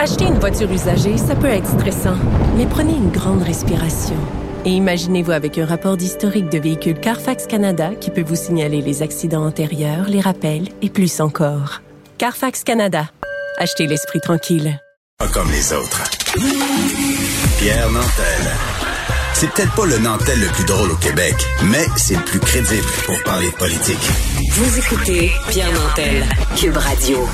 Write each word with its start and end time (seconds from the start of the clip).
Acheter 0.00 0.26
une 0.26 0.38
voiture 0.38 0.70
usagée, 0.70 1.16
ça 1.18 1.34
peut 1.34 1.48
être 1.48 1.66
stressant, 1.66 2.14
mais 2.56 2.66
prenez 2.66 2.92
une 2.92 3.10
grande 3.10 3.42
respiration. 3.42 4.14
Et 4.64 4.70
imaginez-vous 4.70 5.32
avec 5.32 5.58
un 5.58 5.66
rapport 5.66 5.96
d'historique 5.96 6.48
de 6.50 6.58
véhicule 6.58 7.00
Carfax 7.00 7.48
Canada 7.48 7.90
qui 8.00 8.10
peut 8.10 8.22
vous 8.22 8.36
signaler 8.36 8.80
les 8.80 9.02
accidents 9.02 9.44
antérieurs, 9.44 10.08
les 10.08 10.20
rappels 10.20 10.68
et 10.82 10.88
plus 10.88 11.20
encore. 11.20 11.82
Carfax 12.16 12.62
Canada. 12.62 13.10
Achetez 13.56 13.88
l'esprit 13.88 14.20
tranquille. 14.20 14.80
Pas 15.18 15.26
comme 15.26 15.50
les 15.50 15.72
autres. 15.72 16.04
Pierre 17.58 17.90
Nantel. 17.90 18.52
C'est 19.34 19.50
peut-être 19.50 19.74
pas 19.74 19.86
le 19.86 19.98
Nantel 19.98 20.38
le 20.40 20.46
plus 20.46 20.64
drôle 20.64 20.92
au 20.92 20.96
Québec, 20.96 21.34
mais 21.64 21.86
c'est 21.96 22.14
le 22.14 22.22
plus 22.22 22.38
crédible 22.38 22.86
pour 23.04 23.20
parler 23.24 23.50
politique. 23.58 24.10
Vous 24.52 24.78
écoutez 24.78 25.32
Pierre 25.48 25.72
Nantel, 25.72 26.24
Cube 26.56 26.76
Radio. 26.76 27.26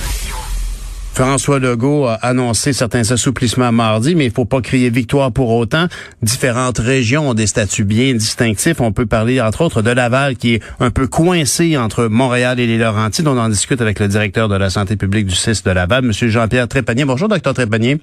François 1.15 1.61
Legault 1.61 2.07
a 2.07 2.15
annoncé 2.15 2.73
certains 2.73 3.13
assouplissements 3.13 3.71
mardi, 3.71 4.17
mais 4.17 4.25
il 4.25 4.33
faut 4.33 4.47
pas 4.47 4.61
crier 4.61 4.91
victoire 4.91 5.31
pour 5.31 5.51
autant. 5.51 5.87
Différentes 6.23 6.79
régions 6.79 7.29
ont 7.29 7.35
des 7.35 7.47
statuts 7.47 7.85
bien 7.85 8.15
distinctifs. 8.15 8.81
On 8.81 8.91
peut 8.91 9.07
parler, 9.07 9.41
entre 9.41 9.61
autres, 9.61 9.81
de 9.81 9.91
Laval, 9.91 10.37
qui 10.37 10.55
est 10.55 10.63
un 10.81 10.91
peu 10.91 11.07
coincé 11.07 11.77
entre 11.77 12.07
Montréal 12.07 12.59
et 12.59 12.67
les 12.67 12.79
Laurentides. 12.79 13.29
On 13.29 13.39
en 13.39 13.49
discute 13.49 13.81
avec 13.81 14.01
le 14.01 14.09
directeur 14.09 14.49
de 14.49 14.57
la 14.57 14.71
santé 14.71 14.97
publique 14.97 15.27
du 15.27 15.37
CIS 15.37 15.63
de 15.65 15.71
Laval, 15.71 16.05
M. 16.05 16.11
Jean-Pierre 16.13 16.67
Trépanier. 16.67 17.05
Bonjour, 17.05 17.29
docteur 17.29 17.55
Trépanier. 17.55 18.01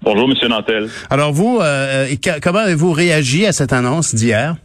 Bonjour, 0.00 0.26
M. 0.26 0.48
Nantel. 0.48 0.88
Alors, 1.10 1.34
vous, 1.34 1.58
euh, 1.60 2.06
comment 2.42 2.60
avez-vous 2.60 2.92
réagi 2.92 3.44
à 3.44 3.52
cette 3.52 3.74
annonce 3.74 4.14
d'hier? 4.14 4.56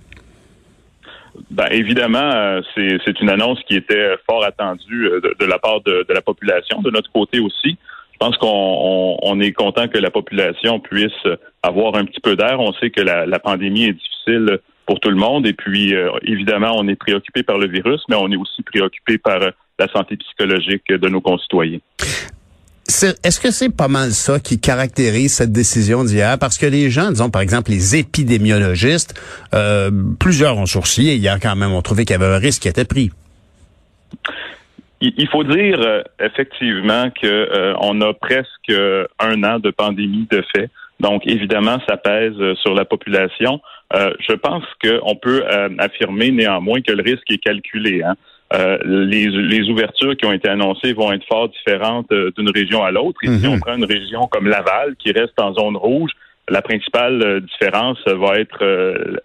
Ben, 1.50 1.68
évidemment, 1.72 2.20
euh, 2.20 2.62
c'est 2.76 3.20
une 3.22 3.30
annonce 3.30 3.60
qui 3.68 3.76
était 3.76 4.16
fort 4.30 4.44
attendue 4.44 5.08
euh, 5.08 5.22
de, 5.40 5.46
la 5.46 5.60
part 5.60 5.82
de, 5.82 6.06
la 6.10 6.22
population, 6.22 6.82
de 6.82 6.92
notre 6.92 7.12
côté 7.12 7.40
aussi. 7.40 7.78
Je 8.14 8.18
pense 8.18 8.38
qu'on 8.38 9.40
est 9.40 9.54
content 9.54 9.88
que 9.88 9.98
la 9.98 10.12
population 10.12 10.80
puisse 10.80 11.24
avoir 11.64 11.96
un 11.96 12.04
petit 12.04 12.20
peu 12.20 12.36
d'air. 12.36 12.60
On 12.60 12.74
sait 12.74 12.90
que 12.90 13.02
la, 13.02 13.40
pandémie 13.40 13.86
est 13.86 13.94
difficile 13.94 14.60
pour 14.86 15.00
tout 15.00 15.10
le 15.10 15.16
monde 15.16 15.48
et 15.48 15.54
puis 15.54 15.96
euh, 15.96 16.10
évidemment, 16.24 16.74
on 16.76 16.88
est 16.88 16.96
préoccupé 16.96 17.44
par 17.44 17.58
le 17.58 17.68
virus, 17.68 18.02
mais 18.10 18.16
on 18.16 18.30
est 18.30 18.36
aussi 18.36 18.62
préoccupé 18.64 19.18
par 19.18 19.40
la 19.40 19.88
santé 19.88 20.18
psychologique 20.18 20.88
de 20.90 21.08
nos 21.08 21.22
concitoyens. 21.22 21.80
Est-ce 22.90 23.40
que 23.40 23.52
c'est 23.52 23.70
pas 23.70 23.88
mal 23.88 24.10
ça 24.10 24.40
qui 24.40 24.60
caractérise 24.60 25.36
cette 25.36 25.52
décision 25.52 26.04
d'hier? 26.04 26.40
Parce 26.40 26.58
que 26.58 26.66
les 26.66 26.90
gens, 26.90 27.10
disons 27.10 27.30
par 27.30 27.44
exemple 27.44 27.70
les 27.70 27.96
épidémiologistes, 27.96 29.14
euh, 29.54 29.92
plusieurs 30.20 30.58
ont 30.58 30.66
sourcillé 30.66 31.14
hier 31.14 31.38
quand 31.40 31.56
même, 31.56 31.72
ont 31.72 31.84
trouvé 31.84 32.04
qu'il 32.04 32.20
y 32.20 32.24
avait 32.24 32.34
un 32.34 32.40
risque 32.40 32.64
qui 32.64 32.68
était 32.68 32.86
pris. 32.86 33.12
Il 35.02 35.28
faut 35.30 35.44
dire 35.44 35.80
euh, 35.80 36.02
effectivement 36.20 37.12
que 37.12 37.28
euh, 37.28 37.76
on 37.80 38.02
a 38.02 38.12
presque 38.16 38.74
un 39.20 39.44
an 39.44 39.60
de 39.60 39.70
pandémie 39.70 40.28
de 40.32 40.44
fait. 40.56 40.72
Donc 41.00 41.28
évidemment, 41.28 41.78
ça 41.88 41.96
pèse 41.96 42.34
sur 42.64 42.74
la 42.74 42.86
population. 42.86 43.62
je 43.94 44.34
pense 44.34 44.64
qu'on 44.84 45.16
peut 45.16 45.46
affirmer 45.78 46.32
néanmoins 46.32 46.82
que 46.82 46.92
le 46.92 47.04
risque 47.04 47.30
est 47.30 47.38
calculé. 47.38 48.02
Hein. 48.04 48.16
Euh, 48.52 48.80
les, 48.84 49.28
les, 49.28 49.70
ouvertures 49.70 50.18
qui 50.18 50.26
ont 50.26 50.34
été 50.34 50.50
annoncées 50.50 50.94
vont 50.94 51.12
être 51.12 51.26
fort 51.28 51.50
différentes 51.50 52.12
euh, 52.12 52.32
d'une 52.36 52.50
région 52.50 52.84
à 52.84 52.90
l'autre. 52.90 53.20
Et 53.24 53.28
si 53.28 53.46
mhm. 53.46 53.54
on 53.54 53.60
prend 53.60 53.76
une 53.76 53.86
région 53.86 54.28
comme 54.28 54.48
Laval, 54.48 54.96
qui 54.98 55.12
reste 55.12 55.40
en 55.40 55.54
zone 55.54 55.78
rouge, 55.78 56.12
la 56.50 56.64
principale 56.64 57.22
euh, 57.22 57.40
différence 57.42 58.00
va 58.08 58.40
être 58.40 58.66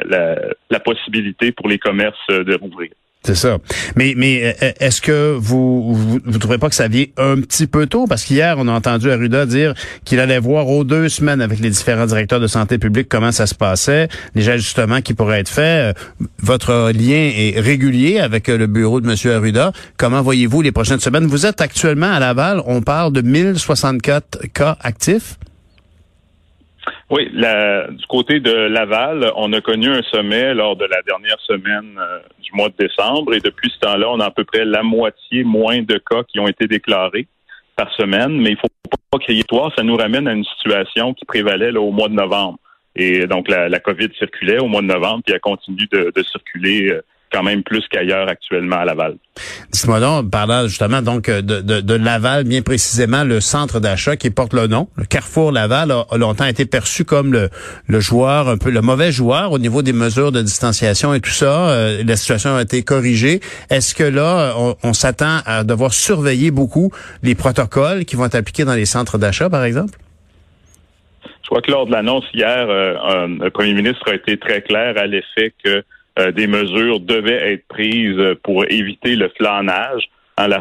la, 0.04 0.36
la, 0.68 0.80
possibilité 0.80 1.52
pour 1.52 1.68
les 1.68 1.78
commerces 1.78 2.28
de 2.28 2.54
rouvrir. 2.54 2.90
C'est 3.24 3.34
ça. 3.34 3.56
Mais, 3.96 4.12
mais 4.16 4.44
euh, 4.44 4.52
euh, 4.62 4.72
est-ce 4.80 5.00
que 5.00 5.34
vous, 5.38 5.94
vous, 5.94 6.20
vous 6.22 6.38
trouvez 6.38 6.58
pas 6.58 6.68
que 6.68 6.74
ça 6.74 6.88
vient 6.88 7.06
un 7.16 7.40
petit 7.40 7.66
peu 7.66 7.86
tôt? 7.86 8.06
Parce 8.06 8.22
qu'hier, 8.22 8.56
on 8.58 8.68
a 8.68 8.72
entendu 8.72 9.10
Arruda 9.10 9.46
dire 9.46 9.72
qu'il 10.04 10.20
allait 10.20 10.38
voir 10.38 10.68
aux 10.68 10.84
deux 10.84 11.08
semaines 11.08 11.40
avec 11.40 11.58
les 11.58 11.70
différents 11.70 12.04
directeurs 12.04 12.38
de 12.38 12.46
santé 12.46 12.76
publique 12.76 13.08
comment 13.08 13.32
ça 13.32 13.46
se 13.46 13.54
passait, 13.54 14.08
les 14.34 14.50
ajustements 14.50 15.00
qui 15.00 15.14
pourraient 15.14 15.40
être 15.40 15.48
faits. 15.48 15.96
Euh, 15.96 16.26
votre 16.42 16.92
lien 16.92 17.30
est 17.34 17.58
régulier 17.58 18.18
avec 18.18 18.48
le 18.48 18.66
bureau 18.66 19.00
de 19.00 19.10
M. 19.10 19.32
Arruda. 19.34 19.72
Comment 19.96 20.20
voyez-vous 20.20 20.60
les 20.60 20.72
prochaines 20.72 21.00
semaines? 21.00 21.26
Vous 21.26 21.46
êtes 21.46 21.62
actuellement 21.62 22.12
à 22.12 22.20
Laval, 22.20 22.62
on 22.66 22.82
parle 22.82 23.14
de 23.14 23.22
1064 23.22 24.48
cas 24.52 24.76
actifs. 24.82 25.38
Oui, 27.10 27.28
du 27.28 28.06
côté 28.08 28.40
de 28.40 28.52
Laval, 28.52 29.30
on 29.36 29.52
a 29.52 29.60
connu 29.60 29.88
un 29.88 30.02
sommet 30.02 30.54
lors 30.54 30.74
de 30.74 30.86
la 30.86 31.02
dernière 31.02 31.38
semaine 31.40 31.98
euh, 31.98 32.20
du 32.40 32.50
mois 32.54 32.70
de 32.70 32.76
décembre 32.78 33.34
et 33.34 33.40
depuis 33.40 33.70
ce 33.70 33.78
temps-là, 33.80 34.08
on 34.10 34.20
a 34.20 34.26
à 34.26 34.30
peu 34.30 34.44
près 34.44 34.64
la 34.64 34.82
moitié 34.82 35.44
moins 35.44 35.82
de 35.82 35.98
cas 35.98 36.22
qui 36.26 36.40
ont 36.40 36.48
été 36.48 36.66
déclarés 36.66 37.28
par 37.76 37.92
semaine, 37.92 38.40
mais 38.40 38.50
il 38.50 38.56
faut 38.56 38.68
pas 39.10 39.18
crier 39.18 39.44
toi, 39.44 39.70
ça 39.76 39.82
nous 39.82 39.96
ramène 39.96 40.26
à 40.28 40.32
une 40.32 40.44
situation 40.44 41.12
qui 41.12 41.26
prévalait 41.26 41.76
au 41.76 41.90
mois 41.90 42.08
de 42.08 42.14
novembre. 42.14 42.58
Et 42.96 43.26
donc 43.26 43.48
la, 43.48 43.68
la 43.68 43.80
COVID 43.80 44.08
circulait 44.16 44.60
au 44.60 44.68
mois 44.68 44.80
de 44.80 44.86
novembre, 44.86 45.22
puis 45.26 45.34
elle 45.34 45.40
continue 45.40 45.88
de, 45.92 46.10
de 46.14 46.22
circuler 46.22 46.90
euh, 46.90 47.02
quand 47.34 47.42
même 47.42 47.64
plus 47.64 47.82
qu'ailleurs 47.90 48.28
actuellement 48.28 48.76
à 48.76 48.84
Laval. 48.84 49.16
Dites-moi 49.72 49.98
donc, 49.98 50.30
parlant 50.30 50.68
justement 50.68 51.02
donc 51.02 51.28
de, 51.28 51.60
de, 51.60 51.94
Laval, 51.94 52.44
bien 52.44 52.62
précisément 52.62 53.24
le 53.24 53.40
centre 53.40 53.80
d'achat 53.80 54.16
qui 54.16 54.30
porte 54.30 54.52
le 54.54 54.68
nom, 54.68 54.88
le 54.96 55.04
Carrefour 55.04 55.50
Laval 55.50 55.90
a, 55.90 56.06
longtemps 56.16 56.44
été 56.44 56.64
perçu 56.64 57.04
comme 57.04 57.32
le, 57.32 57.50
le, 57.88 57.98
joueur, 57.98 58.48
un 58.48 58.56
peu 58.56 58.70
le 58.70 58.82
mauvais 58.82 59.10
joueur 59.10 59.50
au 59.50 59.58
niveau 59.58 59.82
des 59.82 59.92
mesures 59.92 60.30
de 60.30 60.42
distanciation 60.42 61.12
et 61.12 61.20
tout 61.20 61.30
ça. 61.30 61.70
Euh, 61.70 62.04
la 62.06 62.16
situation 62.16 62.54
a 62.54 62.62
été 62.62 62.84
corrigée. 62.84 63.40
Est-ce 63.68 63.96
que 63.96 64.04
là, 64.04 64.54
on, 64.84 64.92
s'attend 64.92 65.40
à 65.44 65.64
devoir 65.64 65.92
surveiller 65.92 66.52
beaucoup 66.52 66.92
les 67.24 67.34
protocoles 67.34 68.04
qui 68.04 68.14
vont 68.14 68.26
être 68.26 68.36
appliqués 68.36 68.64
dans 68.64 68.74
les 68.74 68.86
centres 68.86 69.18
d'achat, 69.18 69.50
par 69.50 69.64
exemple? 69.64 69.98
Je 71.42 71.48
crois 71.48 71.60
que 71.60 71.70
lors 71.70 71.86
de 71.86 71.92
l'annonce 71.92 72.24
hier, 72.32 72.66
euh, 72.68 73.26
le 73.26 73.50
premier 73.50 73.74
ministre 73.74 74.08
a 74.08 74.14
été 74.14 74.38
très 74.38 74.62
clair 74.62 74.94
à 74.96 75.06
l'effet 75.06 75.52
que 75.64 75.82
euh, 76.18 76.30
des 76.32 76.46
mesures 76.46 77.00
devaient 77.00 77.54
être 77.54 77.66
prises 77.68 78.36
pour 78.42 78.64
éviter 78.70 79.16
le 79.16 79.28
flanage. 79.36 80.04
Hein, 80.36 80.48
la, 80.48 80.60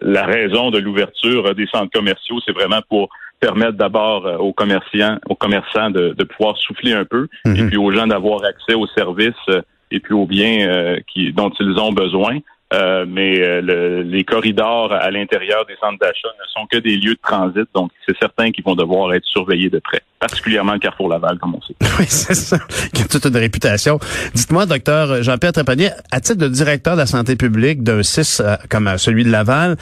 la, 0.00 0.24
raison 0.24 0.70
de 0.70 0.78
l'ouverture 0.78 1.54
des 1.54 1.66
centres 1.66 1.90
commerciaux, 1.92 2.38
c'est 2.46 2.52
vraiment 2.52 2.80
pour 2.88 3.10
permettre 3.38 3.72
d'abord 3.72 4.26
euh, 4.26 4.36
aux 4.36 4.52
commerçants, 4.52 5.18
aux 5.28 5.34
commerçants 5.34 5.90
de, 5.90 6.14
pouvoir 6.24 6.56
souffler 6.56 6.92
un 6.92 7.04
peu, 7.04 7.28
et 7.44 7.48
mhm. 7.48 7.68
puis 7.68 7.76
aux 7.76 7.92
gens 7.92 8.06
d'avoir 8.06 8.44
accès 8.44 8.74
aux 8.74 8.86
services 8.88 9.34
euh, 9.48 9.62
et 9.90 10.00
puis 10.00 10.14
aux 10.14 10.26
biens 10.26 10.96
qui, 11.08 11.32
dont 11.32 11.50
ils 11.58 11.78
ont 11.80 11.90
besoin. 11.90 12.38
Euh, 12.72 13.04
mais 13.08 13.40
euh, 13.40 14.02
les 14.04 14.22
corridors 14.22 14.92
à 14.92 15.10
l'intérieur 15.10 15.66
des 15.66 15.74
centres 15.80 15.98
d'achat 15.98 16.28
ne 16.38 16.46
sont 16.54 16.66
que 16.70 16.78
des 16.78 16.96
lieux 16.96 17.14
de 17.14 17.20
transit, 17.20 17.68
donc 17.74 17.90
c'est 18.06 18.16
certain 18.18 18.52
qu'ils 18.52 18.62
vont 18.62 18.76
devoir 18.76 19.12
être 19.12 19.24
surveillés 19.24 19.70
de 19.70 19.80
près, 19.80 20.02
particulièrement 20.20 20.74
le 20.74 20.78
Carrefour 20.78 21.08
Laval, 21.08 21.36
comme 21.38 21.56
on 21.56 21.60
sait. 21.62 21.74
Oui, 21.98 22.06
c'est 22.08 22.34
ça, 22.34 22.58
qui 22.94 23.02
a 23.02 23.06
toute 23.06 23.26
une 23.26 23.36
réputation. 23.36 23.98
Dites-moi, 24.34 24.66
docteur 24.66 25.22
Jean-Pierre 25.24 25.52
Trépanier, 25.52 25.90
à 26.12 26.20
titre 26.20 26.38
de 26.38 26.48
directeur 26.48 26.94
de 26.94 27.00
la 27.00 27.06
santé 27.06 27.34
publique 27.34 27.82
d'un 27.82 28.04
CIS 28.04 28.40
euh, 28.40 28.54
comme 28.68 28.96
celui 28.98 29.24
de 29.24 29.30
Laval, 29.30 29.76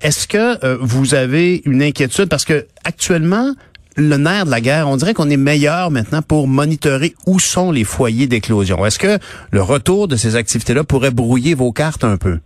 est-ce 0.00 0.26
que 0.26 0.76
vous 0.76 1.14
avez 1.14 1.62
une 1.64 1.82
inquiétude? 1.82 2.28
Parce 2.28 2.44
que 2.44 2.66
actuellement, 2.84 3.54
le 3.96 4.16
nerf 4.16 4.46
de 4.46 4.50
la 4.50 4.60
guerre, 4.60 4.88
on 4.88 4.96
dirait 4.96 5.14
qu'on 5.14 5.30
est 5.30 5.36
meilleur 5.36 5.90
maintenant 5.90 6.22
pour 6.22 6.48
monitorer 6.48 7.14
où 7.26 7.38
sont 7.38 7.72
les 7.72 7.84
foyers 7.84 8.26
d'éclosion. 8.26 8.84
Est-ce 8.84 8.98
que 8.98 9.18
le 9.50 9.62
retour 9.62 10.08
de 10.08 10.16
ces 10.16 10.36
activités-là 10.36 10.84
pourrait 10.84 11.10
brouiller 11.10 11.54
vos 11.54 11.72
cartes 11.72 12.04
un 12.04 12.16
peu? 12.16 12.38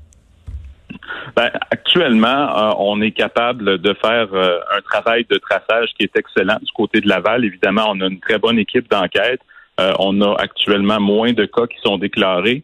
Ben, 1.37 1.51
actuellement, 1.71 2.29
euh, 2.59 2.73
on 2.79 3.01
est 3.03 3.11
capable 3.11 3.79
de 3.79 3.95
faire 3.95 4.29
euh, 4.33 4.59
un 4.75 4.81
travail 4.81 5.27
de 5.29 5.37
traçage 5.37 5.91
qui 5.99 6.05
est 6.05 6.17
excellent 6.17 6.57
du 6.63 6.73
côté 6.75 7.01
de 7.01 7.09
Laval. 7.09 7.45
Évidemment, 7.45 7.89
on 7.91 8.01
a 8.01 8.07
une 8.07 8.21
très 8.21 8.39
bonne 8.39 8.59
équipe 8.59 8.91
d'enquête. 8.91 9.41
Euh, 9.79 9.93
on 9.99 10.21
a 10.23 10.35
actuellement 10.41 10.99
moins 10.99 11.35
de 11.35 11.45
cas 11.45 11.67
qui 11.67 11.77
sont 11.83 11.99
déclarés. 11.99 12.63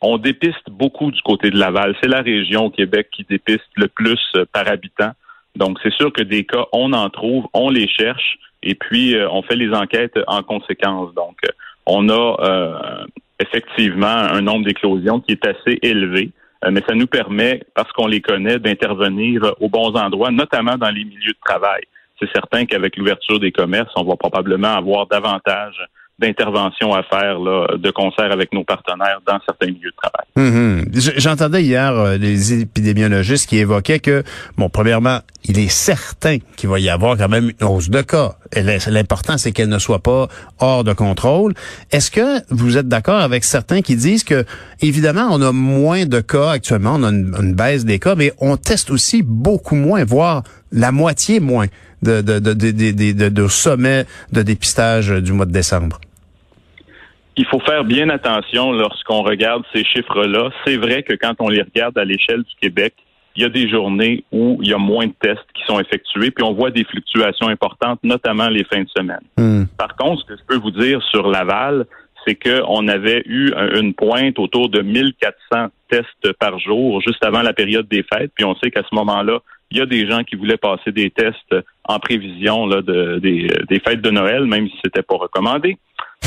on 0.00 0.18
dépiste 0.18 0.70
beaucoup 0.70 1.10
du 1.10 1.20
côté 1.22 1.50
de 1.50 1.58
Laval. 1.58 1.96
C'est 2.00 2.08
la 2.08 2.22
région 2.22 2.66
au 2.66 2.70
Québec 2.70 3.08
qui 3.10 3.26
dépiste 3.28 3.66
le 3.74 3.88
plus 3.88 4.20
par 4.52 4.68
habitant. 4.68 5.12
Donc, 5.56 5.78
c'est 5.82 5.92
sûr 5.92 6.12
que 6.12 6.22
des 6.22 6.44
cas, 6.44 6.66
on 6.72 6.92
en 6.92 7.08
trouve, 7.10 7.46
on 7.54 7.70
les 7.70 7.88
cherche, 7.88 8.38
et 8.62 8.74
puis 8.74 9.16
euh, 9.16 9.28
on 9.30 9.42
fait 9.42 9.56
les 9.56 9.72
enquêtes 9.74 10.18
en 10.26 10.42
conséquence. 10.42 11.14
Donc, 11.14 11.36
euh, 11.44 11.52
on 11.86 12.08
a 12.08 12.36
euh, 12.40 13.06
effectivement 13.40 14.06
un 14.06 14.42
nombre 14.42 14.66
d'éclosions 14.66 15.20
qui 15.20 15.32
est 15.32 15.46
assez 15.46 15.78
élevé, 15.82 16.30
mais 16.70 16.82
ça 16.88 16.94
nous 16.94 17.06
permet, 17.06 17.62
parce 17.74 17.92
qu'on 17.92 18.06
les 18.06 18.20
connaît, 18.20 18.58
d'intervenir 18.58 19.54
aux 19.60 19.68
bons 19.68 19.94
endroits, 19.94 20.30
notamment 20.30 20.76
dans 20.76 20.90
les 20.90 21.04
milieux 21.04 21.32
de 21.32 21.38
travail. 21.44 21.82
C'est 22.18 22.30
certain 22.32 22.64
qu'avec 22.64 22.96
l'ouverture 22.96 23.38
des 23.38 23.52
commerces, 23.52 23.92
on 23.94 24.04
va 24.04 24.16
probablement 24.16 24.74
avoir 24.74 25.06
davantage 25.06 25.76
d'intervention 26.18 26.94
à 26.94 27.02
faire 27.02 27.38
là, 27.38 27.66
de 27.76 27.90
concert 27.90 28.32
avec 28.32 28.52
nos 28.54 28.64
partenaires 28.64 29.20
dans 29.26 29.38
certains 29.44 29.66
milieux 29.66 29.90
de 29.90 29.96
travail. 29.96 30.26
Hum. 30.36 30.84
J'entendais 30.92 31.62
hier 31.62 31.92
euh, 31.92 32.16
les 32.16 32.60
épidémiologistes 32.62 33.48
qui 33.48 33.58
évoquaient 33.58 33.98
que, 33.98 34.22
bon, 34.56 34.70
premièrement, 34.70 35.20
il 35.44 35.58
est 35.58 35.68
certain 35.68 36.38
qu'il 36.56 36.70
va 36.70 36.80
y 36.80 36.88
avoir 36.88 37.18
quand 37.18 37.28
même 37.28 37.52
une 37.60 37.66
hausse 37.66 37.90
de 37.90 38.00
cas. 38.00 38.36
L'important, 38.54 39.36
c'est 39.36 39.52
qu'elle 39.52 39.68
ne 39.68 39.78
soit 39.78 39.98
pas 39.98 40.28
hors 40.58 40.84
de 40.84 40.94
contrôle. 40.94 41.52
Est-ce 41.92 42.10
que 42.10 42.40
vous 42.50 42.78
êtes 42.78 42.88
d'accord 42.88 43.20
avec 43.20 43.44
certains 43.44 43.82
qui 43.82 43.96
disent 43.96 44.24
que, 44.24 44.44
évidemment, 44.80 45.28
on 45.30 45.42
a 45.42 45.52
moins 45.52 46.06
de 46.06 46.20
cas 46.20 46.50
actuellement, 46.50 46.94
on 46.94 47.04
a 47.04 47.10
une, 47.10 47.54
baisse 47.54 47.84
des 47.84 47.98
cas, 47.98 48.14
mais 48.14 48.32
on 48.38 48.56
teste 48.56 48.90
aussi 48.90 49.22
beaucoup 49.22 49.76
moins, 49.76 50.04
voire 50.04 50.42
la 50.72 50.92
moitié 50.92 51.40
moins 51.40 51.66
de, 52.02 52.22
de, 52.22 52.38
de, 52.38 52.52
de, 52.52 53.28
de 53.28 53.48
sommets 53.48 54.06
de 54.32 54.42
dépistage 54.42 55.10
du 55.10 55.32
mois 55.32 55.46
de 55.46 55.52
décembre? 55.52 56.00
Il 57.36 57.44
faut 57.46 57.60
faire 57.60 57.84
bien 57.84 58.08
attention 58.08 58.72
lorsqu'on 58.72 59.22
regarde 59.22 59.62
ces 59.74 59.84
chiffres-là. 59.84 60.50
C'est 60.64 60.76
vrai 60.76 61.02
que 61.02 61.14
quand 61.14 61.34
on 61.38 61.48
les 61.48 61.62
regarde 61.62 61.98
à 61.98 62.04
l'échelle 62.04 62.42
du 62.42 62.54
Québec, 62.60 62.94
il 63.36 63.42
y 63.42 63.44
a 63.44 63.50
des 63.50 63.68
journées 63.68 64.24
où 64.32 64.58
il 64.62 64.68
y 64.68 64.72
a 64.72 64.78
moins 64.78 65.06
de 65.06 65.12
tests 65.20 65.46
qui 65.54 65.62
sont 65.66 65.78
effectués, 65.78 66.30
puis 66.30 66.42
on 66.42 66.54
voit 66.54 66.70
des 66.70 66.84
fluctuations 66.84 67.48
importantes, 67.48 68.00
notamment 68.02 68.48
les 68.48 68.64
fins 68.64 68.82
de 68.82 68.88
semaine. 68.88 69.20
Hmm. 69.36 69.64
Par 69.76 69.94
contre, 69.96 70.22
ce 70.22 70.26
que 70.28 70.38
je 70.38 70.44
peux 70.46 70.56
vous 70.56 70.70
dire 70.70 71.02
sur 71.10 71.28
Laval, 71.28 71.84
c'est 72.26 72.34
qu'on 72.34 72.88
avait 72.88 73.22
eu 73.26 73.52
une 73.78 73.94
pointe 73.94 74.38
autour 74.38 74.68
de 74.68 74.80
1400 74.80 75.68
tests 75.90 76.32
par 76.40 76.58
jour 76.58 77.00
juste 77.02 77.22
avant 77.24 77.42
la 77.42 77.52
période 77.52 77.86
des 77.88 78.04
fêtes, 78.12 78.32
puis 78.34 78.44
on 78.44 78.56
sait 78.56 78.70
qu'à 78.70 78.82
ce 78.88 78.94
moment-là, 78.94 79.40
il 79.70 79.78
y 79.78 79.80
a 79.80 79.86
des 79.86 80.08
gens 80.08 80.22
qui 80.24 80.36
voulaient 80.36 80.56
passer 80.56 80.92
des 80.92 81.10
tests 81.10 81.54
en 81.84 81.98
prévision 81.98 82.66
là, 82.66 82.82
de, 82.82 83.18
des, 83.18 83.48
des 83.68 83.80
fêtes 83.80 84.00
de 84.00 84.10
Noël, 84.10 84.44
même 84.46 84.68
si 84.68 84.76
c'était 84.84 85.02
pas 85.02 85.16
recommandé. 85.16 85.76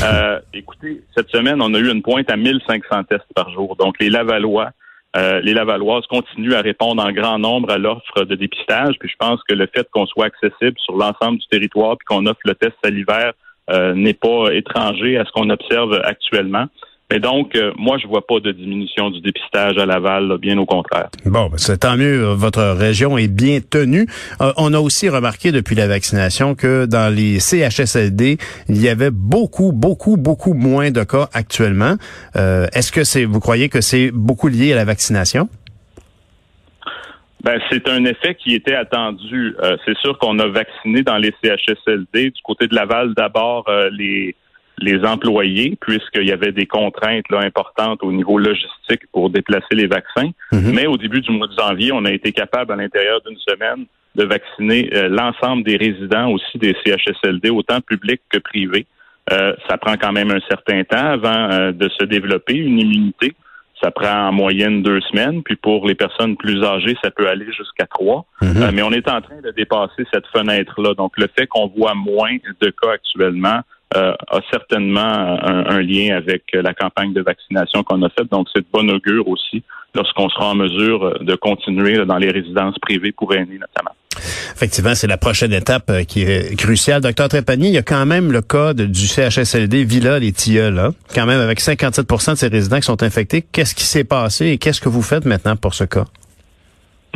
Euh, 0.02 0.40
écoutez, 0.54 1.02
cette 1.14 1.28
semaine, 1.30 1.60
on 1.60 1.74
a 1.74 1.78
eu 1.78 1.90
une 1.90 2.02
pointe 2.02 2.30
à 2.30 2.36
1500 2.36 3.04
tests 3.04 3.24
par 3.34 3.50
jour. 3.50 3.76
Donc, 3.76 3.96
les 4.00 4.08
Lavallois, 4.08 4.70
euh, 5.16 5.40
les 5.40 5.52
Lavalloises 5.52 6.06
continuent 6.06 6.54
à 6.54 6.62
répondre 6.62 7.04
en 7.04 7.12
grand 7.12 7.38
nombre 7.38 7.70
à 7.70 7.78
l'offre 7.78 8.24
de 8.24 8.34
dépistage. 8.34 8.94
Puis 8.98 9.10
je 9.10 9.16
pense 9.18 9.40
que 9.48 9.54
le 9.54 9.66
fait 9.66 9.88
qu'on 9.90 10.06
soit 10.06 10.26
accessible 10.26 10.76
sur 10.78 10.96
l'ensemble 10.96 11.38
du 11.38 11.46
territoire 11.48 11.98
puis 11.98 12.06
qu'on 12.06 12.24
offre 12.26 12.40
le 12.44 12.54
test 12.54 12.72
salivaire 12.82 13.32
euh, 13.70 13.94
n'est 13.94 14.14
pas 14.14 14.54
étranger 14.54 15.18
à 15.18 15.24
ce 15.24 15.32
qu'on 15.32 15.50
observe 15.50 16.00
actuellement. 16.04 16.66
Mais 17.10 17.18
donc, 17.18 17.56
euh, 17.56 17.72
moi, 17.76 17.98
je 17.98 18.06
vois 18.06 18.24
pas 18.24 18.38
de 18.38 18.52
diminution 18.52 19.10
du 19.10 19.20
dépistage 19.20 19.76
à 19.78 19.84
Laval, 19.84 20.38
bien 20.38 20.56
au 20.58 20.66
contraire. 20.66 21.08
Bon, 21.26 21.48
ben, 21.48 21.58
c'est 21.58 21.78
tant 21.78 21.96
mieux. 21.96 22.24
Euh, 22.24 22.34
votre 22.34 22.62
région 22.62 23.18
est 23.18 23.26
bien 23.26 23.58
tenue. 23.60 24.06
Euh, 24.40 24.52
on 24.56 24.72
a 24.74 24.78
aussi 24.78 25.08
remarqué 25.08 25.50
depuis 25.50 25.74
la 25.74 25.88
vaccination 25.88 26.54
que 26.54 26.86
dans 26.86 27.12
les 27.12 27.40
CHSLD, 27.40 28.38
il 28.68 28.80
y 28.80 28.88
avait 28.88 29.10
beaucoup, 29.10 29.72
beaucoup, 29.72 30.16
beaucoup 30.16 30.54
moins 30.54 30.92
de 30.92 31.02
cas 31.02 31.28
actuellement. 31.32 31.96
Est-ce 32.34 32.92
que 32.92 33.04
c'est, 33.04 33.24
vous 33.24 33.40
croyez 33.40 33.68
que 33.68 33.80
c'est 33.80 34.10
beaucoup 34.12 34.48
lié 34.48 34.72
à 34.72 34.76
la 34.76 34.84
vaccination? 34.84 35.48
Ben, 37.42 37.58
c'est 37.70 37.88
un 37.88 38.04
effet 38.04 38.34
qui 38.34 38.54
était 38.54 38.74
attendu. 38.74 39.56
c'est 39.84 39.96
sûr 39.98 40.18
qu'on 40.18 40.38
a 40.38 40.46
vacciné 40.46 41.02
dans 41.02 41.16
les 41.16 41.34
CHSLD. 41.42 42.30
Du 42.30 42.42
côté 42.44 42.66
de 42.66 42.74
Laval, 42.74 43.14
d'abord, 43.14 43.66
les 43.92 44.34
les 44.80 45.04
employés, 45.04 45.76
puisqu'il 45.80 46.26
y 46.26 46.32
avait 46.32 46.52
des 46.52 46.66
contraintes 46.66 47.28
là, 47.30 47.40
importantes 47.40 48.02
au 48.02 48.12
niveau 48.12 48.38
logistique 48.38 49.02
pour 49.12 49.30
déplacer 49.30 49.74
les 49.74 49.86
vaccins. 49.86 50.30
Mhm. 50.52 50.72
Mais 50.74 50.86
au 50.86 50.96
début 50.96 51.20
du 51.20 51.30
mois 51.30 51.46
de 51.46 51.54
janvier, 51.56 51.92
on 51.92 52.04
a 52.04 52.12
été 52.12 52.32
capable, 52.32 52.72
à 52.72 52.76
l'intérieur 52.76 53.20
d'une 53.26 53.38
semaine, 53.38 53.86
de 54.16 54.24
vacciner 54.24 54.90
euh, 54.94 55.08
l'ensemble 55.08 55.62
des 55.62 55.76
résidents 55.76 56.30
aussi 56.30 56.58
des 56.58 56.74
CHSLD, 56.84 57.50
autant 57.50 57.80
publics 57.80 58.22
que 58.30 58.38
privés. 58.38 58.86
Euh, 59.32 59.54
ça 59.68 59.78
prend 59.78 59.94
quand 59.96 60.12
même 60.12 60.30
un 60.30 60.40
certain 60.48 60.82
temps 60.82 61.12
avant 61.12 61.50
euh, 61.52 61.72
de 61.72 61.88
se 61.88 62.04
développer 62.04 62.54
une 62.54 62.80
immunité. 62.80 63.34
Ça 63.80 63.90
prend 63.90 64.28
en 64.28 64.32
moyenne 64.32 64.82
deux 64.82 65.00
semaines, 65.02 65.42
puis 65.42 65.56
pour 65.56 65.86
les 65.86 65.94
personnes 65.94 66.36
plus 66.36 66.62
âgées, 66.64 66.96
ça 67.02 67.10
peut 67.10 67.28
aller 67.28 67.46
jusqu'à 67.52 67.86
trois. 67.86 68.26
Mhm. 68.42 68.70
mais 68.74 68.82
on 68.82 68.92
est 68.92 69.08
en 69.08 69.20
train 69.20 69.40
de 69.42 69.50
dépasser 69.52 70.04
cette 70.12 70.26
fenêtre-là. 70.26 70.94
Donc, 70.94 71.12
le 71.16 71.28
fait 71.38 71.46
qu'on 71.46 71.68
voit 71.68 71.94
moins 71.94 72.36
de 72.60 72.70
cas 72.70 72.92
actuellement, 72.92 73.60
euh, 73.96 74.14
a 74.28 74.40
certainement 74.50 75.00
un, 75.00 75.80
lien 75.80 76.16
avec 76.16 76.44
la 76.52 76.74
campagne 76.74 77.12
de 77.12 77.22
vaccination 77.22 77.82
qu'on 77.82 78.02
a 78.02 78.08
faite. 78.10 78.30
Donc, 78.30 78.48
c'est 78.54 78.62
de 78.62 78.66
bon 78.72 78.88
augure 78.90 79.28
aussi 79.28 79.62
lorsqu'on 79.94 80.28
sera 80.28 80.50
en 80.50 80.54
mesure 80.54 81.18
de 81.20 81.34
continuer 81.34 82.04
dans 82.04 82.18
les 82.18 82.30
résidences 82.30 82.78
privées 82.78 83.12
pour 83.12 83.34
aînés 83.34 83.58
notamment. 83.58 83.94
Effectivement, 84.54 84.94
c'est 84.94 85.06
la 85.06 85.16
prochaine 85.16 85.52
étape 85.52 85.90
euh, 85.90 86.04
qui 86.04 86.22
est 86.22 86.56
cruciale. 86.56 87.00
Docteur 87.00 87.28
Trépanier, 87.28 87.68
il 87.68 87.74
y 87.74 87.78
a 87.78 87.82
quand 87.82 88.06
même 88.06 88.30
le 88.30 88.42
cas 88.42 88.74
du 88.74 89.06
CHSLD 89.06 89.84
Villa 89.84 90.18
les 90.18 90.32
Tilleuls, 90.32 90.90
quand 91.14 91.26
même 91.26 91.40
avec 91.40 91.60
57% 91.60 92.32
de 92.32 92.36
ces 92.36 92.48
résidents 92.48 92.76
qui 92.76 92.82
sont 92.82 93.02
infectés. 93.02 93.42
Qu'est-ce 93.52 93.74
qui 93.74 93.84
s'est 93.84 94.04
passé 94.04 94.48
et 94.48 94.58
qu'est-ce 94.58 94.80
que 94.80 94.88
vous 94.88 95.02
faites 95.02 95.24
maintenant 95.24 95.56
pour 95.56 95.74
ce 95.74 95.84
cas? 95.84 96.04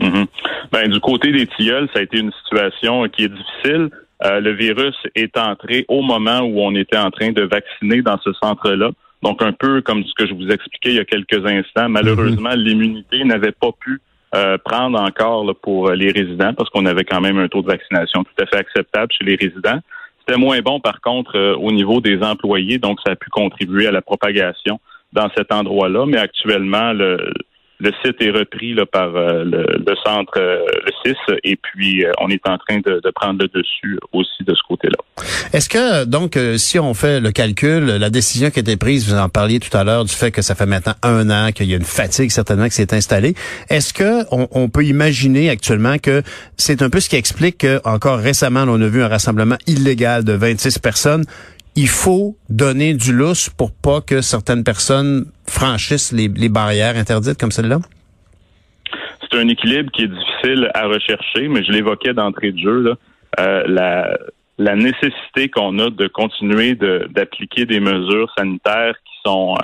Mm-hmm. 0.00 0.26
Ben, 0.72 0.88
du 0.88 1.00
côté 1.00 1.32
des 1.32 1.46
Tilleuls, 1.46 1.88
ça 1.92 2.00
a 2.00 2.02
été 2.02 2.18
une 2.18 2.32
situation 2.44 3.06
qui 3.08 3.24
est 3.24 3.28
difficile. 3.28 3.90
Euh, 4.24 4.40
le 4.40 4.52
virus 4.52 4.96
est 5.14 5.36
entré 5.36 5.84
au 5.88 6.00
moment 6.02 6.40
où 6.40 6.60
on 6.60 6.74
était 6.74 6.96
en 6.96 7.10
train 7.10 7.32
de 7.32 7.42
vacciner 7.42 8.00
dans 8.02 8.18
ce 8.18 8.32
centre-là. 8.32 8.90
Donc, 9.22 9.42
un 9.42 9.52
peu 9.52 9.82
comme 9.82 10.04
ce 10.04 10.12
que 10.14 10.26
je 10.26 10.34
vous 10.34 10.48
expliquais 10.48 10.90
il 10.90 10.96
y 10.96 11.00
a 11.00 11.04
quelques 11.04 11.44
instants, 11.46 11.88
malheureusement, 11.88 12.50
mhm. 12.50 12.60
l'immunité 12.60 13.24
n'avait 13.24 13.52
pas 13.52 13.70
pu 13.78 14.00
euh, 14.34 14.58
prendre 14.58 15.00
encore 15.00 15.54
pour 15.62 15.90
les 15.90 16.10
résidents 16.10 16.54
parce 16.54 16.68
qu'on 16.70 16.86
avait 16.86 17.04
quand 17.04 17.20
même 17.20 17.38
un 17.38 17.48
taux 17.48 17.62
de 17.62 17.68
vaccination 17.68 18.24
tout 18.24 18.42
à 18.42 18.46
fait 18.46 18.56
acceptable 18.56 19.12
chez 19.12 19.24
les 19.24 19.36
résidents. 19.36 19.80
C'était 20.20 20.38
moins 20.38 20.60
bon, 20.60 20.80
par 20.80 21.00
contre, 21.00 21.36
euh, 21.36 21.54
au 21.56 21.70
niveau 21.70 22.00
des 22.00 22.22
employés, 22.22 22.78
donc 22.78 22.98
ça 23.04 23.12
a 23.12 23.16
pu 23.16 23.28
contribuer 23.30 23.86
à 23.86 23.92
la 23.92 24.00
propagation 24.00 24.80
dans 25.12 25.28
cet 25.36 25.52
endroit-là. 25.52 26.06
Mais 26.06 26.18
actuellement, 26.18 26.92
le, 26.92 27.32
le 27.80 27.90
site 28.04 28.20
est 28.20 28.30
repris 28.30 28.72
là, 28.74 28.86
par 28.86 29.14
euh, 29.16 29.44
le, 29.44 29.94
centre, 30.04 30.38
euh, 30.38 30.64
le 30.86 30.92
CIS, 31.02 31.16
et 31.42 31.56
puis 31.56 32.04
euh, 32.04 32.12
on 32.20 32.28
est 32.28 32.46
en 32.46 32.56
train 32.58 32.78
de, 32.78 33.00
prendre 33.14 33.40
le 33.42 33.48
dessus 33.48 33.98
aussi 34.12 34.42
de 34.44 34.54
ce 34.54 34.60
côté-là. 34.66 34.96
Est-ce 35.52 35.68
que, 35.68 36.04
donc, 36.04 36.38
si 36.56 36.78
on 36.78 36.94
fait 36.94 37.20
le 37.20 37.30
calcul, 37.30 37.84
la 37.84 38.10
décision 38.10 38.50
qui 38.50 38.58
a 38.58 38.62
été 38.62 38.76
prise, 38.76 39.08
vous 39.08 39.16
en 39.16 39.28
parliez 39.28 39.60
tout 39.60 39.74
à 39.76 39.84
l'heure 39.84 40.04
du 40.04 40.12
fait 40.12 40.32
que 40.32 40.42
ça 40.42 40.54
fait 40.54 40.66
maintenant 40.66 40.94
un 41.02 41.30
an, 41.30 41.52
qu'il 41.52 41.66
y 41.66 41.74
a 41.74 41.76
une 41.76 41.84
fatigue 41.84 42.30
certainement 42.30 42.64
qui 42.64 42.74
s'est 42.74 42.92
installée, 42.92 43.34
est-ce 43.70 43.94
que 43.94 44.24
on, 44.30 44.68
peut 44.68 44.84
imaginer 44.84 45.50
actuellement 45.50 45.98
que 45.98 46.22
c'est 46.56 46.82
un 46.82 46.90
peu 46.90 46.98
ce 46.98 47.08
qui 47.08 47.16
explique 47.16 47.58
que, 47.58 47.80
encore 47.84 48.18
récemment, 48.18 48.64
on 48.66 48.80
a 48.80 48.88
vu 48.88 49.02
un 49.02 49.08
rassemblement 49.08 49.56
illégal 49.66 50.24
de 50.24 50.32
26 50.32 50.78
personnes 50.78 51.24
il 51.76 51.88
faut 51.88 52.36
donner 52.48 52.94
du 52.94 53.12
lousse 53.12 53.50
pour 53.50 53.72
pas 53.72 54.00
que 54.00 54.20
certaines 54.20 54.64
personnes 54.64 55.26
franchissent 55.46 56.12
les, 56.12 56.28
barrières 56.48 56.96
interdites 56.96 57.38
comme 57.38 57.50
celle-là? 57.50 57.78
C'est 59.20 59.38
un 59.38 59.48
équilibre 59.48 59.90
qui 59.90 60.04
est 60.04 60.08
difficile 60.08 60.70
à 60.74 60.86
rechercher, 60.86 61.48
mais 61.48 61.64
je 61.64 61.72
l'évoquais 61.72 62.14
d'entrée 62.14 62.52
de 62.52 62.58
jeu. 62.58 62.94
Euh, 63.40 63.64
la, 64.58 64.76
nécessité 64.76 65.48
qu'on 65.48 65.78
a 65.80 65.90
de 65.90 66.06
continuer 66.06 66.76
d'appliquer 66.76 67.66
des 67.66 67.80
mesures 67.80 68.32
sanitaires 68.38 68.94
qui 69.04 69.14
sont 69.24 69.56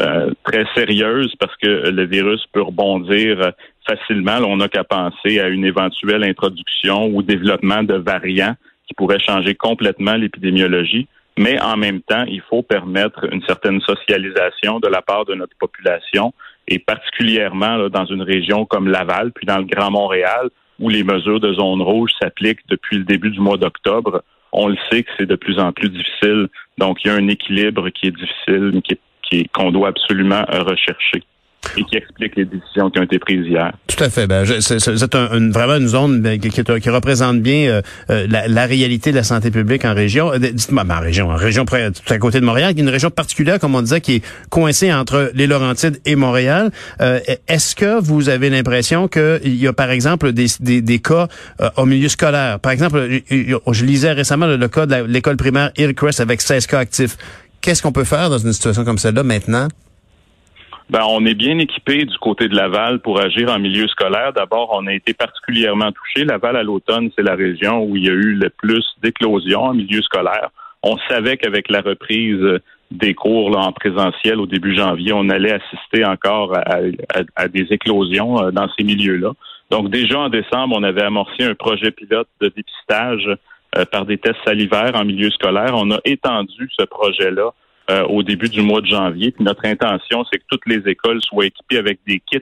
euh, 0.00 0.30
très 0.42 0.66
sérieuses 0.74 1.34
parce 1.38 1.56
que 1.56 1.88
le 1.88 2.04
virus 2.04 2.44
peut 2.52 2.60
rebondir 2.60 3.52
facilement. 3.86 4.38
on 4.46 4.56
n'a 4.58 4.68
qu'à 4.68 4.84
penser 4.84 5.40
à 5.40 5.48
une 5.48 5.64
éventuelle 5.64 6.24
introduction 6.24 7.06
ou 7.06 7.22
développement 7.22 7.82
de 7.82 7.94
variants 7.94 8.54
qui 8.86 8.94
pourraient 8.94 9.20
changer 9.20 9.54
complètement 9.54 10.14
l'épidémiologie 10.14 11.08
mais 11.38 11.60
en 11.60 11.76
même 11.76 12.00
temps, 12.02 12.24
il 12.28 12.42
faut 12.42 12.62
permettre 12.62 13.24
une 13.32 13.42
certaine 13.42 13.80
socialisation 13.80 14.80
de 14.80 14.88
la 14.88 15.02
part 15.02 15.24
de 15.24 15.34
notre 15.34 15.56
population, 15.58 16.32
et 16.68 16.78
particulièrement 16.78 17.88
dans 17.88 18.06
une 18.06 18.22
région 18.22 18.64
comme 18.64 18.88
Laval, 18.88 19.32
puis 19.32 19.46
dans 19.46 19.58
le 19.58 19.64
Grand 19.64 19.90
Montréal, 19.90 20.50
où 20.78 20.88
les 20.88 21.04
mesures 21.04 21.40
de 21.40 21.52
zone 21.52 21.82
rouge 21.82 22.10
s'appliquent 22.20 22.66
depuis 22.68 22.98
le 22.98 23.04
début 23.04 23.30
du 23.30 23.40
mois 23.40 23.56
d'octobre. 23.56 24.22
On 24.52 24.68
le 24.68 24.76
sait 24.90 25.02
que 25.02 25.10
c'est 25.18 25.26
de 25.26 25.36
plus 25.36 25.58
en 25.58 25.72
plus 25.72 25.88
difficile. 25.88 26.48
Donc, 26.78 27.04
il 27.04 27.08
y 27.08 27.10
a 27.10 27.14
un 27.14 27.28
équilibre 27.28 27.90
qui 27.90 28.06
est 28.06 28.12
difficile, 28.12 28.80
qui 28.82 28.98
qu'on 29.52 29.72
doit 29.72 29.88
absolument 29.88 30.44
rechercher 30.48 31.24
et 31.76 31.84
qui 31.84 31.96
explique 31.96 32.36
les 32.36 32.44
décisions 32.44 32.90
qui 32.90 33.00
ont 33.00 33.02
été 33.02 33.18
prises 33.18 33.46
hier. 33.46 33.72
Tout 33.94 34.02
à 34.02 34.10
fait. 34.10 34.26
Ben, 34.26 34.44
c'est 34.60 35.14
un, 35.14 35.50
vraiment 35.50 35.76
une 35.76 35.86
zone 35.86 36.20
ben, 36.20 36.40
qui, 36.40 36.90
représente 36.90 37.40
bien 37.40 37.68
euh, 37.68 37.82
euh, 38.10 38.26
la, 38.28 38.66
réalité 38.66 39.12
de 39.12 39.16
la 39.16 39.22
santé 39.22 39.52
publique 39.52 39.84
en 39.84 39.94
région. 39.94 40.32
Euh, 40.32 40.38
dites-moi, 40.38 40.82
ben, 40.82 40.96
en 40.96 41.00
région, 41.00 41.30
en 41.30 41.36
région 41.36 41.64
près, 41.64 41.92
tout 41.92 42.12
à 42.12 42.18
côté 42.18 42.40
de 42.40 42.44
Montréal, 42.44 42.74
qui 42.74 42.80
est 42.80 42.82
une 42.82 42.88
région 42.88 43.10
particulière, 43.10 43.60
comme 43.60 43.76
on 43.76 43.82
disait, 43.82 44.00
qui 44.00 44.16
est 44.16 44.22
coincée 44.50 44.92
entre 44.92 45.30
les 45.34 45.46
Laurentides 45.46 46.00
et 46.06 46.16
Montréal. 46.16 46.72
Est-ce 47.46 47.76
que 47.76 48.00
vous 48.00 48.28
avez 48.28 48.50
l'impression 48.50 49.06
qu'il 49.06 49.54
y 49.54 49.68
a, 49.68 49.72
par 49.72 49.90
exemple, 49.90 50.32
des, 50.32 50.46
des, 50.58 50.80
des 50.80 50.98
cas 50.98 51.28
au 51.76 51.86
milieu 51.86 52.08
scolaire? 52.08 52.58
Par 52.58 52.72
exemple, 52.72 53.08
je, 53.30 53.84
lisais 53.84 54.12
récemment 54.12 54.46
le, 54.46 54.68
cas 54.68 54.86
de 54.86 55.04
l'école 55.04 55.36
primaire 55.36 55.70
Hillcrest 55.76 56.20
avec 56.20 56.40
16 56.40 56.66
cas 56.66 56.80
actifs. 56.80 57.16
Qu'est-ce 57.60 57.82
qu'on 57.82 57.92
peut 57.92 58.04
faire 58.04 58.28
dans 58.28 58.38
une 58.38 58.52
situation 58.52 58.84
comme 58.84 58.98
celle-là 58.98 59.22
maintenant? 59.22 59.68
Ben, 60.90 61.00
on 61.08 61.24
est 61.24 61.34
bien 61.34 61.58
équipé 61.58 62.04
du 62.04 62.18
côté 62.18 62.46
de 62.46 62.54
Laval 62.54 63.00
pour 63.00 63.18
agir 63.18 63.50
en 63.50 63.58
milieu 63.58 63.88
scolaire. 63.88 64.32
D'abord, 64.34 64.70
on 64.74 64.86
a 64.86 64.92
été 64.92 65.14
particulièrement 65.14 65.90
touché. 65.92 66.26
Laval 66.26 66.56
à 66.56 66.62
l'automne, 66.62 67.10
c'est 67.16 67.22
la 67.22 67.34
région 67.34 67.82
où 67.82 67.96
il 67.96 68.04
y 68.04 68.08
a 68.08 68.12
eu 68.12 68.34
le 68.34 68.50
plus 68.50 68.84
d'éclosions 69.02 69.62
en 69.62 69.74
milieu 69.74 70.02
scolaire. 70.02 70.50
On 70.82 70.98
savait 71.08 71.38
qu'avec 71.38 71.70
la 71.70 71.80
reprise 71.80 72.60
des 72.90 73.14
cours 73.14 73.50
là, 73.50 73.60
en 73.60 73.72
présentiel 73.72 74.38
au 74.38 74.46
début 74.46 74.76
janvier, 74.76 75.12
on 75.12 75.28
allait 75.28 75.52
assister 75.54 76.04
encore 76.04 76.52
à, 76.56 77.48
des 77.48 77.66
éclosions 77.70 78.42
euh, 78.42 78.50
dans 78.50 78.68
ces 78.76 78.84
milieux-là. 78.84 79.32
Donc 79.70 79.90
déjà 79.90 80.20
en 80.20 80.28
décembre, 80.28 80.76
on 80.78 80.82
avait 80.82 81.02
amorcé 81.02 81.44
un 81.44 81.54
projet 81.54 81.90
pilote 81.90 82.28
de 82.40 82.52
dépistage 82.54 83.28
euh, 83.76 83.84
par 83.90 84.04
des 84.04 84.18
tests 84.18 84.38
salivaires 84.44 84.94
en 84.94 85.04
milieu 85.04 85.30
scolaire. 85.30 85.72
On 85.74 85.90
a 85.90 85.98
étendu 86.04 86.70
ce 86.78 86.84
projet-là 86.84 87.52
euh, 87.90 88.04
au 88.04 88.22
début 88.22 88.48
du 88.48 88.62
mois 88.62 88.80
de 88.80 88.86
janvier. 88.86 89.34
Notre 89.40 89.66
intention, 89.66 90.24
c'est 90.30 90.38
que 90.38 90.44
toutes 90.50 90.66
les 90.66 90.88
écoles 90.90 91.20
soient 91.22 91.46
équipées 91.46 91.78
avec 91.78 91.98
des 92.06 92.20
kits 92.20 92.40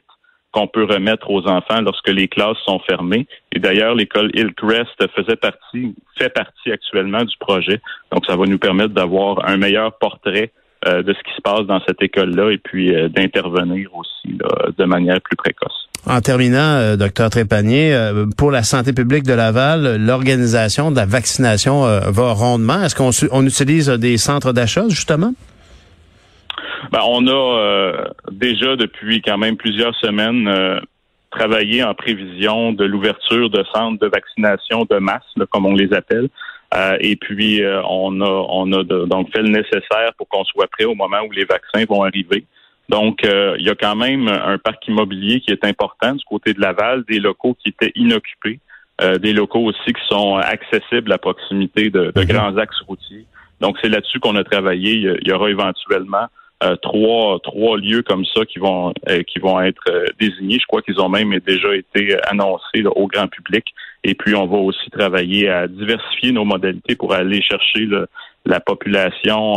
qu'on 0.53 0.67
peut 0.67 0.85
remettre 0.85 1.31
aux 1.31 1.47
enfants 1.49 1.81
lorsque 1.81 2.09
les 2.09 2.29
classes 2.29 2.59
sont 2.67 2.79
fermées. 2.81 3.27
Et 3.53 3.59
d'ailleurs, 3.59 3.95
l'école 3.95 4.31
Hillcrest 4.35 5.09
faisait 5.17 5.37
partie, 5.37 5.95
fait 6.19 6.29
partie 6.29 6.71
actuellement 6.71 7.25
du 7.25 7.37
projet. 7.39 7.81
Donc, 8.13 8.27
ça 8.27 8.37
va 8.37 8.45
nous 8.45 8.59
permettre 8.59 8.93
d'avoir 8.95 9.49
un 9.49 9.57
meilleur 9.57 9.97
portrait 9.99 10.53
euh, 10.87 11.03
de 11.03 11.13
ce 11.13 11.19
qui 11.23 11.35
se 11.35 11.41
passe 11.41 11.63
dans 11.63 11.81
cette 11.87 12.03
école-là 12.03 12.51
et 12.51 12.59
puis 12.59 12.95
euh, 12.95 13.09
d'intervenir 13.09 13.95
aussi 13.97 14.39
de 14.77 14.85
manière 14.85 15.21
plus 15.23 15.37
précoce. 15.37 15.82
En 16.07 16.21
terminant, 16.21 16.59
euh, 16.59 16.97
docteur 16.97 17.31
Trépanier, 17.31 17.97
pour 18.37 18.51
la 18.51 18.63
santé 18.63 18.93
publique 18.93 19.25
de 19.25 19.35
Laval, 19.35 19.97
l'organisation 20.05 20.91
de 20.91 20.97
la 20.97 21.07
vaccination 21.07 21.83
va 21.83 22.33
rondement. 22.33 22.83
Est-ce 22.83 22.97
qu'on 22.97 23.11
on 23.31 23.47
utilise 23.47 23.89
des 23.89 24.17
centres 24.17 24.53
d'achat, 24.53 24.89
justement? 24.89 25.33
Ben, 26.91 27.01
on 27.07 27.27
a 27.29 28.11
déjà 28.33 28.77
depuis 28.77 29.23
quand 29.23 29.39
même 29.39 29.57
plusieurs 29.57 29.95
semaines 29.97 30.49
travaillé 31.33 31.83
en 31.83 31.95
prévision 31.95 32.73
de 32.73 32.85
l'ouverture 32.85 33.51
de 33.51 33.65
centres 33.75 33.99
de 33.99 34.07
vaccination 34.09 34.87
de 34.89 34.99
masse, 34.99 35.23
comme 35.51 35.67
on 35.67 35.75
les 35.75 35.93
appelle. 35.93 36.29
Euh, 36.75 36.97
et 37.01 37.17
puis, 37.17 37.63
euh, 37.63 37.83
on 37.89 38.21
a, 38.21 38.47
on 38.49 38.73
a 38.73 38.85
donc 38.85 39.31
fait 39.33 39.43
le 39.43 39.49
nécessaire 39.49 40.13
pour 40.17 40.29
qu'on 40.29 40.45
soit 40.45 40.69
prêt 40.69 40.85
au 40.85 40.95
moment 40.95 41.21
où 41.27 41.33
les 41.33 41.45
vaccins 41.45 41.85
vont 41.89 42.03
arriver. 42.03 42.45
Donc, 42.89 43.25
euh, 43.25 43.57
il 43.59 43.67
y 43.67 43.71
a 43.71 43.75
quand 43.75 43.97
même 43.97 44.29
un 44.29 44.59
parc 44.59 44.87
immobilier 44.89 45.41
qui 45.41 45.51
est 45.51 45.65
important 45.65 46.15
du 46.15 46.25
côté 46.25 46.53
de 46.53 46.61
Laval, 46.61 47.05
des 47.09 47.19
locaux 47.19 47.57
qui 47.63 47.71
étaient 47.71 47.93
inoccupés, 47.95 48.61
des 49.21 49.33
locaux 49.33 49.65
aussi 49.65 49.93
qui 49.93 50.07
sont 50.09 50.37
accessibles 50.37 51.13
à 51.13 51.19
proximité 51.19 51.91
de, 51.91 52.13
de 52.15 52.21
mhm. 52.21 52.27
grands 52.27 52.57
axes 52.57 52.81
routiers. 52.87 53.27
Donc, 53.61 53.77
c'est 53.83 53.89
là-dessus 53.89 54.21
qu'on 54.21 54.37
a 54.37 54.45
travaillé. 54.45 54.93
Il 54.93 55.27
y 55.27 55.33
aura 55.33 55.51
éventuellement 55.51 56.29
euh, 56.63 56.77
trois 56.77 57.41
trois 57.43 57.77
lieux 57.77 58.03
comme 58.03 58.25
ça 58.25 58.45
qui 58.45 58.61
vont 58.61 58.93
euh, 59.09 59.23
qui 59.25 59.41
vont 59.41 59.61
être 59.61 59.83
euh, 59.89 60.05
désignés. 60.21 60.59
Je 60.61 60.67
crois 60.67 60.81
qu'ils 60.81 61.01
ont 61.01 61.09
même 61.09 61.37
déjà 61.41 61.75
été 61.75 62.17
annoncés 62.29 62.85
au 62.85 63.09
grand 63.09 63.27
public. 63.27 63.65
Et 64.05 64.15
puis 64.15 64.35
on 64.37 64.47
va 64.47 64.59
aussi 64.59 64.89
travailler 64.91 65.49
à 65.49 65.67
diversifier 65.67 66.31
nos 66.31 66.45
modalités 66.45 66.95
pour 66.95 67.15
aller 67.15 67.43
chercher 67.43 67.89
la 68.45 68.61
population 68.61 69.55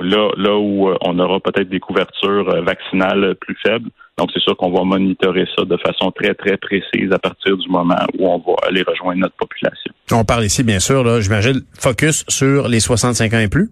là 0.00 0.30
là 0.36 0.56
où 0.56 0.90
on 1.02 1.18
aura 1.18 1.40
peut-être 1.40 1.68
des 1.68 1.80
couvertures 1.80 2.62
vaccinales 2.62 3.34
plus 3.40 3.56
faibles. 3.64 3.90
Donc 4.16 4.30
c'est 4.34 4.40
sûr 4.40 4.56
qu'on 4.56 4.70
va 4.70 4.84
monitorer 4.84 5.46
ça 5.56 5.64
de 5.64 5.76
façon 5.76 6.10
très 6.10 6.34
très 6.34 6.56
précise 6.56 7.12
à 7.12 7.18
partir 7.18 7.56
du 7.56 7.68
moment 7.68 7.98
où 8.18 8.28
on 8.28 8.38
va 8.38 8.54
aller 8.66 8.82
rejoindre 8.82 9.20
notre 9.20 9.36
population. 9.36 9.92
On 10.12 10.24
parle 10.24 10.44
ici 10.44 10.62
bien 10.64 10.80
sûr 10.80 11.04
là, 11.04 11.20
j'imagine 11.20 11.60
focus 11.78 12.24
sur 12.28 12.68
les 12.68 12.80
65 12.80 13.32
ans 13.34 13.38
et 13.38 13.48
plus. 13.48 13.70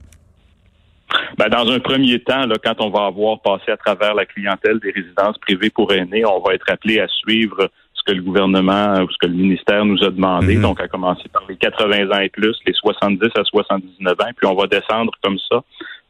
Ben, 1.39 1.49
dans 1.49 1.71
un 1.71 1.81
premier 1.81 2.19
temps, 2.21 2.47
là, 2.47 2.57
quand 2.63 2.81
on 2.81 2.91
va 2.91 3.07
avoir 3.07 3.41
passé 3.41 3.71
à 3.71 3.77
travers 3.77 4.15
la 4.15 4.27
clientèle 4.27 4.81
des 4.81 4.91
résidences 4.91 5.39
privées 5.39 5.71
pour 5.71 5.93
aînés, 5.93 6.25
on 6.25 6.41
va 6.41 6.55
être 6.55 6.67
appelé 6.69 6.99
à 6.99 7.09
suivre 7.09 7.69
ce 7.93 8.03
que 8.05 8.13
le 8.13 8.23
gouvernement 8.23 9.03
ou 9.03 9.11
ce 9.11 9.17
que 9.21 9.27
le 9.27 9.35
ministère 9.35 9.85
nous 9.85 10.03
a 10.03 10.11
demandé. 10.11 10.57
Mhm. 10.57 10.63
Donc, 10.63 10.81
à 10.81 10.89
commencer 10.89 11.29
par 11.33 11.45
les 11.49 11.57
80 11.57 12.11
ans 12.11 12.21
et 12.21 12.29
plus, 12.29 12.57
les 12.67 12.73
70 12.73 13.29
à 13.37 13.45
79 13.45 14.13
ans, 14.13 14.31
puis 14.37 14.47
on 14.47 14.55
va 14.55 14.67
descendre 14.67 15.13
comme 15.23 15.39
ça. 15.51 15.63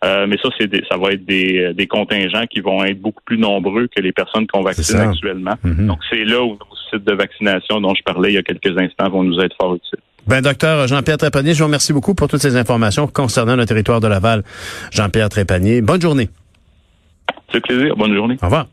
Euh, 0.06 0.26
mais 0.28 0.36
ça, 0.42 0.48
c'est 0.58 0.70
ça 0.88 0.96
va 0.96 1.12
être 1.12 1.24
des, 1.24 1.72
des, 1.74 1.86
contingents 1.86 2.46
qui 2.48 2.60
vont 2.60 2.84
être 2.84 3.00
beaucoup 3.00 3.22
plus 3.24 3.38
nombreux 3.38 3.88
que 3.88 4.00
les 4.00 4.12
personnes 4.12 4.46
qu'on 4.46 4.62
vaccine 4.62 5.00
actuellement. 5.00 5.54
Mhm. 5.64 5.86
Donc, 5.86 5.98
c'est 6.08 6.24
là 6.24 6.42
où 6.42 6.50
nos 6.50 6.76
sites 6.90 7.04
de 7.04 7.14
vaccination 7.14 7.80
dont 7.80 7.94
je 7.94 8.02
parlais 8.02 8.30
il 8.30 8.34
y 8.34 8.38
a 8.38 8.42
quelques 8.42 8.78
instants 8.78 9.08
vont 9.08 9.24
nous 9.24 9.40
être 9.40 9.56
fort 9.60 9.74
utiles. 9.74 9.98
Ben, 10.26 10.40
docteur 10.40 10.86
Jean-Pierre 10.86 11.18
Trépanier, 11.18 11.54
je 11.54 11.58
vous 11.58 11.66
remercie 11.66 11.92
beaucoup 11.92 12.14
pour 12.14 12.28
toutes 12.28 12.42
ces 12.42 12.56
informations 12.56 13.06
concernant 13.06 13.56
le 13.56 13.64
territoire 13.64 14.00
de 14.00 14.08
Laval. 14.08 14.42
Jean-Pierre 14.92 15.28
Trépanier, 15.28 15.82
bonne 15.82 16.00
journée. 16.00 16.28
C'est 17.52 17.60
plaisir. 17.60 17.96
Bonne 17.96 18.14
journée. 18.14 18.36
Au 18.42 18.46
revoir. 18.46 18.66